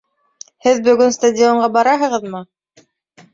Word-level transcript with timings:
Һеҙ 0.67 0.79
бөгөн 0.87 1.13
стадионға 1.17 1.69
бараһығыҙмы? 1.77 2.43